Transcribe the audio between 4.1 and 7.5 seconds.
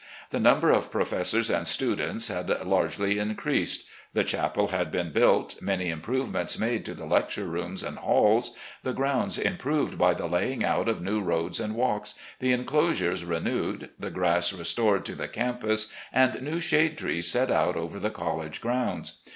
The chapel had been built, many improvements made to the lecture